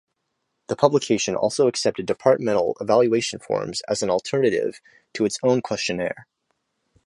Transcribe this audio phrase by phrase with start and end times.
[0.65, 4.81] The publication also accepted departmental evaluation forms as an alternative
[5.13, 6.25] to its own questionnaire.